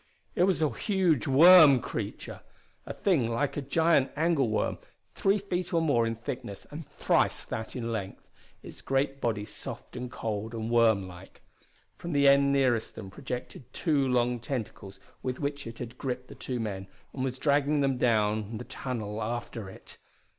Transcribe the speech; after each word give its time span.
It 0.33 0.45
was 0.45 0.63
a 0.63 0.71
huge 0.73 1.27
worm 1.27 1.79
creature! 1.79 2.41
A 2.87 2.93
thing 2.95 3.29
like 3.29 3.55
a 3.55 3.61
giant 3.61 4.09
angleworm, 4.15 4.79
three 5.13 5.37
feet 5.37 5.71
or 5.75 5.79
more 5.79 6.07
in 6.07 6.15
thickness 6.15 6.65
and 6.71 6.89
thrice 6.89 7.43
that 7.43 7.75
in 7.75 7.91
length, 7.91 8.27
its 8.63 8.81
great 8.81 9.21
body 9.21 9.45
soft 9.45 9.95
and 9.95 10.09
cold 10.11 10.55
and 10.55 10.71
worm 10.71 11.07
like. 11.07 11.43
From 11.97 12.13
the 12.13 12.27
end 12.27 12.51
nearest 12.51 12.95
them 12.95 13.11
projected 13.11 13.71
two 13.73 14.07
long 14.07 14.39
tentacles 14.39 14.99
with 15.21 15.39
which 15.39 15.67
it 15.67 15.77
had 15.77 15.99
gripped 15.99 16.29
the 16.29 16.33
two 16.33 16.59
men 16.59 16.87
and 17.13 17.23
was 17.23 17.37
dragging 17.37 17.81
them 17.81 17.99
down 17.99 18.57
the 18.57 18.65
tunnel 18.65 19.21
after 19.21 19.69
it! 19.69 19.99